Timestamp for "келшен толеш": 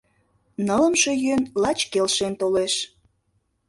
1.91-2.73